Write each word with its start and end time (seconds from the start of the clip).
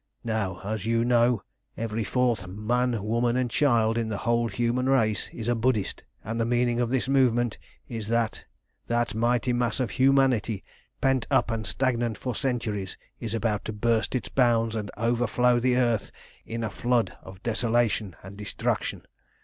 Now, 0.25 0.59
as 0.63 0.83
you 0.87 1.05
know, 1.05 1.43
every 1.77 2.03
fourth 2.03 2.47
man, 2.47 3.03
woman, 3.03 3.37
and 3.37 3.51
child 3.51 3.99
in 3.99 4.09
the 4.09 4.17
whole 4.17 4.47
human 4.47 4.89
race 4.89 5.29
is 5.31 5.47
a 5.47 5.53
Buddhist, 5.53 6.01
and 6.23 6.41
the 6.41 6.43
meaning 6.45 6.79
of 6.81 6.89
this 6.89 7.07
movement 7.07 7.59
is 7.87 8.07
that 8.07 8.43
that 8.87 9.13
mighty 9.13 9.53
mass 9.53 9.79
of 9.79 9.91
humanity, 9.91 10.63
pent 11.01 11.27
up 11.29 11.51
and 11.51 11.67
stagnant 11.67 12.17
for 12.17 12.33
centuries, 12.33 12.97
is 13.19 13.35
about 13.35 13.63
to 13.65 13.73
burst 13.73 14.15
its 14.15 14.27
bounds 14.27 14.73
and 14.75 14.89
overflow 14.97 15.59
the 15.59 15.77
earth 15.77 16.09
in 16.47 16.63
a 16.63 16.71
flood 16.71 17.15
of 17.21 17.43
desolation 17.43 18.15
and 18.23 18.37
destruction. 18.37 19.03